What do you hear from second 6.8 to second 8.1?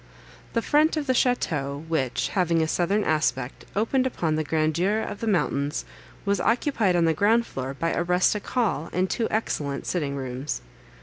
on the ground floor by a